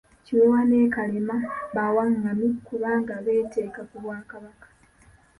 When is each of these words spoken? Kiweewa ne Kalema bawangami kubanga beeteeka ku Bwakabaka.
Kiweewa 0.25 0.61
ne 0.65 0.81
Kalema 0.93 1.37
bawangami 1.75 2.47
kubanga 2.65 3.13
beeteeka 3.25 3.81
ku 3.89 3.97
Bwakabaka. 4.03 4.67